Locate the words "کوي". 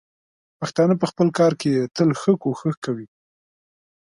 2.85-3.07